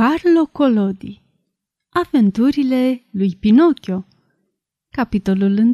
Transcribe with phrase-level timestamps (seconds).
[0.00, 1.22] Carlo Collodi
[1.88, 4.06] Aventurile lui Pinocchio
[4.90, 5.72] Capitolul 1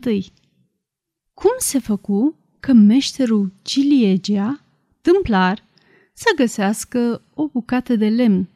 [1.35, 4.61] Cum se făcu că meșterul Ciliegea,
[5.01, 5.65] tâmplar,
[6.13, 8.49] să găsească o bucată de lemn,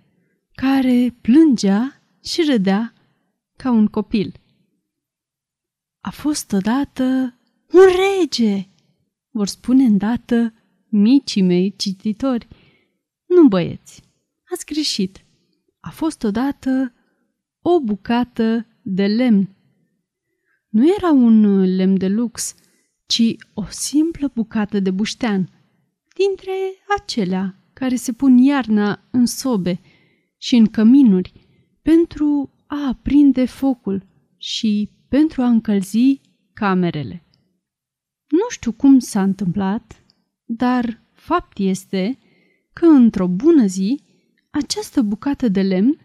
[0.53, 2.92] care plângea și râdea
[3.56, 4.34] ca un copil?
[6.00, 7.34] A fost odată
[7.72, 8.66] un rege,
[9.30, 10.54] vor spune îndată
[10.88, 12.48] micii mei cititori.
[13.26, 14.02] Nu băieți,
[14.52, 15.24] ați greșit
[15.81, 16.95] a fost odată
[17.62, 19.56] o bucată de lemn.
[20.68, 22.54] Nu era un lemn de lux,
[23.06, 25.48] ci o simplă bucată de buștean,
[26.16, 26.52] dintre
[26.98, 29.80] acelea care se pun iarna în sobe
[30.37, 31.32] și în căminuri
[31.82, 34.06] pentru a aprinde focul
[34.37, 36.20] și pentru a încălzi
[36.52, 37.24] camerele.
[38.28, 40.04] Nu știu cum s-a întâmplat,
[40.45, 42.18] dar fapt este
[42.73, 44.02] că într-o bună zi
[44.50, 45.98] această bucată de lemn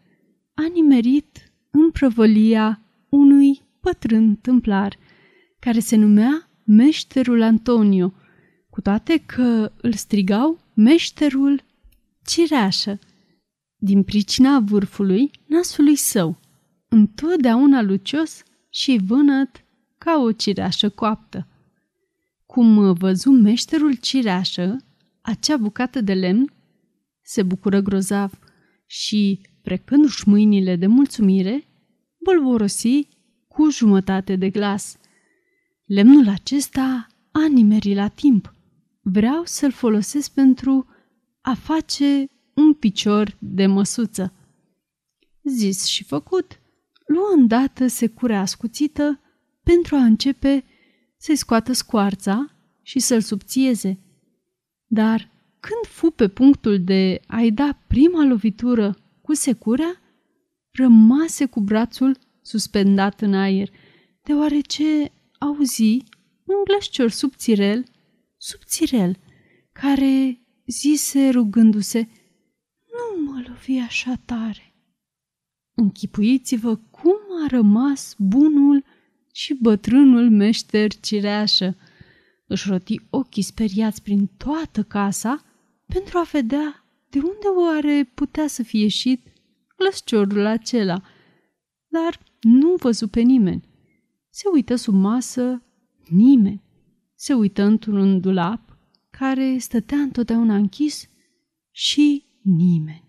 [0.53, 4.97] a nimerit în prăvălia unui pătrân tâmplar,
[5.59, 8.13] care se numea Meșterul Antonio,
[8.69, 11.63] cu toate că îl strigau Meșterul
[12.25, 12.99] Cireașă,
[13.77, 16.39] din pricina vârfului nasului său,
[16.89, 19.65] întotdeauna lucios și vânăt
[19.97, 21.47] ca o cireașă coaptă.
[22.45, 24.77] Cum văzu meșterul cireașă
[25.21, 26.51] acea bucată de lemn,
[27.25, 28.39] se bucură grozav
[28.85, 31.67] și, precându-și mâinile de mulțumire,
[32.23, 33.07] bolborosi
[33.47, 34.97] cu jumătate de glas.
[35.85, 38.53] Lemnul acesta a nimerit la timp.
[39.01, 40.87] Vreau să-l folosesc pentru
[41.41, 44.33] a face un picior de măsuță.
[45.43, 46.59] Zis și făcut,
[47.07, 49.19] luă îndată securea ascuțită
[49.63, 50.63] pentru a începe
[51.17, 53.99] să-i scoată scoarța și să-l subțieze.
[54.85, 55.34] Dar
[55.65, 60.01] când fu pe punctul de a-i da prima lovitură cu securea,
[60.71, 63.69] rămase cu brațul suspendat în aer,
[64.23, 66.03] deoarece auzi
[66.43, 67.83] un glășcior subțirel,
[68.37, 69.17] subțirel,
[69.71, 72.07] care zise rugându-se,
[72.95, 74.73] Nu mă lovi așa tare.
[75.75, 78.83] Închipuiți-vă cum a rămas bunul
[79.31, 81.75] și bătrânul meșter cireașă.
[82.47, 85.45] Își roti ochii speriați prin toată casa
[85.95, 89.33] pentru a vedea de unde oare putea să fie ieșit
[89.75, 91.01] lăsciorul acela.
[91.87, 93.67] Dar nu văzu pe nimeni.
[94.29, 95.63] Se uită sub masă,
[96.09, 96.63] nimeni.
[97.15, 98.77] Se uită într-un dulap
[99.09, 101.09] care stătea întotdeauna închis
[101.71, 103.05] și nimeni.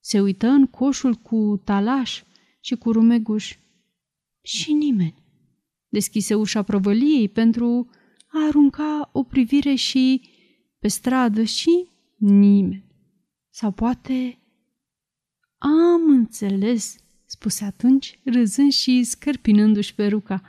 [0.00, 2.22] Se uită în coșul cu talaș
[2.60, 3.56] și cu rumeguș
[4.42, 5.22] și nimeni.
[5.88, 7.90] Deschise ușa prăvăliei pentru
[8.26, 10.36] a arunca o privire și
[10.78, 12.84] pe stradă și nimeni.
[13.50, 14.38] Sau poate...
[15.58, 20.42] Am înțeles, spuse atunci, râzând și scărpinându-și peruca.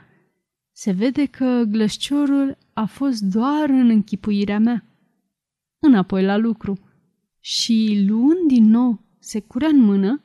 [0.72, 4.84] Se vede că glășciorul a fost doar în închipuirea mea.
[5.78, 6.78] Înapoi la lucru.
[7.40, 10.22] Și luând din nou securea în mână,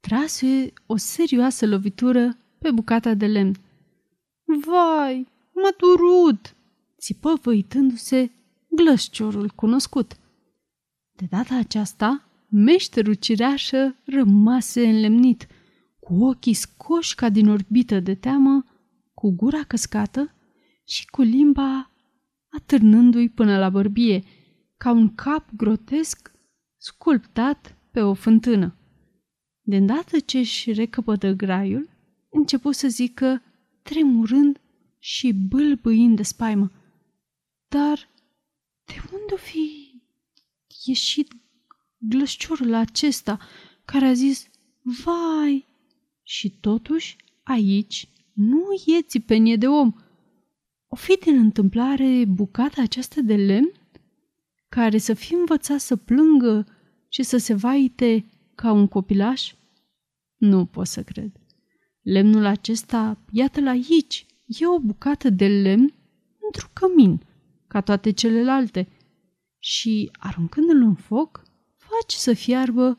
[0.00, 3.56] trase o serioasă lovitură pe bucata de lemn.
[4.44, 6.56] Vai, m-a durut!
[6.98, 8.30] țipă văitându-se
[8.76, 10.16] glășciorul cunoscut.
[11.12, 15.46] De data aceasta, meșterul cireașă rămase înlemnit,
[16.00, 18.64] cu ochii scoși ca din orbită de teamă,
[19.14, 20.34] cu gura căscată
[20.84, 21.90] și cu limba
[22.48, 24.24] atârnându-i până la bărbie,
[24.76, 26.32] ca un cap grotesc
[26.76, 28.76] sculptat pe o fântână.
[29.60, 31.88] De îndată ce își recăpătă graiul,
[32.30, 33.42] începu să zică,
[33.82, 34.60] tremurând
[34.98, 36.72] și bâlbâind de spaimă.
[37.68, 38.13] Dar de
[39.20, 39.92] unde o fi
[40.84, 41.32] ieșit
[41.98, 43.38] glășciorul acesta
[43.84, 44.48] care a zis,
[45.04, 45.66] vai,
[46.22, 49.92] și totuși aici nu e țipenie de om.
[50.88, 53.72] O fi din întâmplare bucata aceasta de lemn
[54.68, 56.66] care să fi învățat să plângă
[57.08, 58.24] și să se vaite
[58.54, 59.52] ca un copilaș?
[60.36, 61.30] Nu pot să cred.
[62.02, 65.94] Lemnul acesta, iată-l aici, e o bucată de lemn
[66.38, 67.20] într-un cămin–
[67.74, 68.88] ca toate celelalte,
[69.66, 71.42] și, aruncându-l în foc,
[71.76, 72.96] face să fiarbă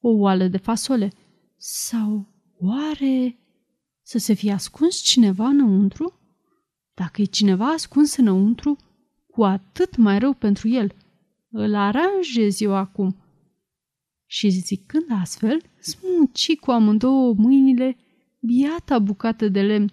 [0.00, 1.12] o oală de fasole.
[1.56, 3.38] Sau oare
[4.02, 6.18] să se fie ascuns cineva înăuntru?
[6.94, 8.76] Dacă e cineva ascuns înăuntru,
[9.26, 10.94] cu atât mai rău pentru el.
[11.50, 13.16] Îl aranjez eu acum.
[14.26, 17.96] Și zicând astfel, smuci cu amândouă mâinile
[18.40, 19.90] biata bucată de lemn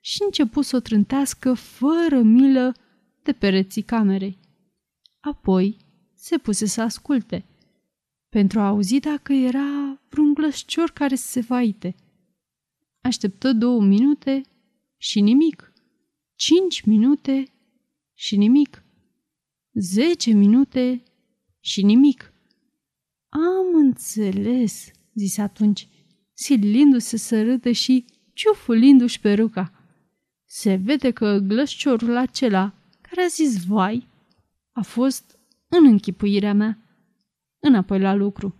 [0.00, 2.74] și începu să o trântească fără milă
[3.22, 4.42] de pereții camerei.
[5.24, 5.76] Apoi
[6.14, 7.44] se puse să asculte,
[8.28, 10.00] pentru a auzi dacă era
[10.34, 11.94] glăscior care se vaite.
[13.00, 14.42] Așteptă două minute
[14.96, 15.72] și nimic.
[16.34, 17.44] Cinci minute
[18.14, 18.82] și nimic.
[19.72, 21.02] Zece minute
[21.60, 22.32] și nimic.
[23.28, 25.88] Am înțeles, zise atunci,
[26.32, 29.72] silindu-se să râdă și ciufulindu-și peruca.
[30.44, 34.08] Se vede că glăsciorul acela, care a zis vai,
[34.74, 35.38] a fost
[35.68, 36.78] în închipuirea mea,
[37.58, 38.54] înapoi la lucru.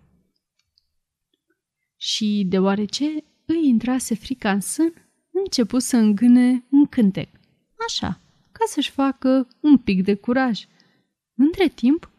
[1.97, 4.93] Și deoarece îi intrase frica în sân,
[5.31, 7.29] început să îngâne un cântec,
[7.89, 8.21] așa,
[8.53, 10.65] ca să-și facă un pic de curaj.
[11.35, 12.11] Între timp,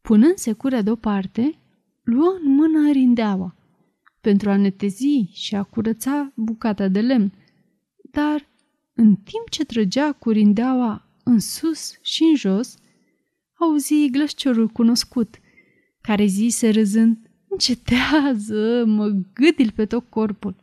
[0.00, 1.58] punând securea deoparte,
[2.02, 3.56] luă în mână rindeaua
[4.20, 7.32] pentru a netezi și a curăța bucata de lemn,
[8.10, 8.48] dar
[8.94, 12.76] în timp ce trăgea cu rindeaua în sus și în jos,
[13.58, 15.40] auzi glășciorul cunoscut,
[16.00, 20.56] care zise râzând, Încetează, mă gâdil pe tot corpul.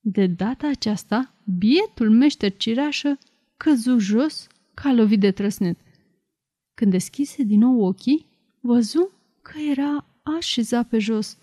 [0.00, 3.18] De data aceasta, bietul meșter cireașă
[3.56, 5.78] căzu jos ca lovit de trăsnet.
[6.74, 8.26] Când deschise din nou ochii,
[8.60, 9.10] văzu
[9.42, 11.38] că era așezat pe jos.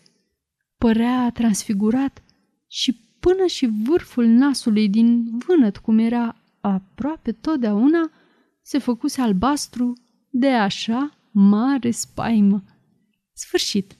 [0.77, 2.23] Părea transfigurat
[2.67, 8.11] și până și vârful nasului din vânăt, cum era aproape totdeauna,
[8.61, 9.93] se făcuse albastru
[10.39, 12.63] de așa mare spaimă.
[13.33, 13.96] Sfârșit.